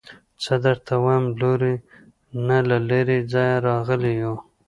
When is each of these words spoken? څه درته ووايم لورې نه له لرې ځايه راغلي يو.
څه 0.43 0.53
درته 0.65 0.93
ووايم 0.99 1.25
لورې 1.41 1.73
نه 2.47 2.57
له 2.69 2.77
لرې 2.89 3.19
ځايه 3.31 3.57
راغلي 3.67 4.13
يو. 4.21 4.33